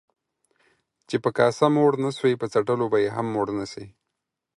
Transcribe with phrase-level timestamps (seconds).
[1.07, 3.85] چي په کاسه موړ نسوې، په څټلو به يې هم موړ نسې.